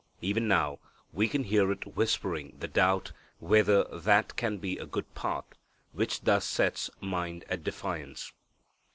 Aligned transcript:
Even 0.19 0.47
now, 0.47 0.79
we 1.13 1.27
can 1.27 1.43
hear 1.43 1.71
it 1.71 1.95
whispering 1.95 2.55
the 2.59 2.67
doubt 2.67 3.11
whether 3.37 3.83
that 3.83 4.35
can 4.35 4.57
be 4.57 4.79
a 4.79 4.87
good 4.87 5.13
path, 5.13 5.45
which 5.91 6.21
thus 6.21 6.43
sets 6.43 6.89
"mind" 6.99 7.45
at 7.49 7.63
defiance. 7.63 8.33